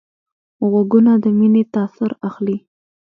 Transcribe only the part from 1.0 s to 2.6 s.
د مینې تاثر اخلي